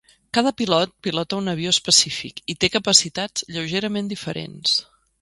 Cada 0.35 0.53
pilot 0.61 0.95
pilota 1.07 1.39
un 1.41 1.51
avió 1.53 1.75
específic 1.75 2.43
i 2.55 2.57
té 2.65 2.73
capacitats 2.79 3.49
lleugerament 3.57 4.15
diferents. 4.17 4.79